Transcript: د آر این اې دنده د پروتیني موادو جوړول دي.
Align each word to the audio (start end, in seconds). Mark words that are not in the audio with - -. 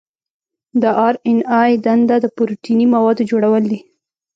د 0.81 0.83
آر 1.07 1.15
این 1.27 1.39
اې 1.61 1.71
دنده 1.85 2.17
د 2.21 2.25
پروتیني 2.35 2.85
موادو 2.93 3.27
جوړول 3.31 3.63
دي. 3.71 3.79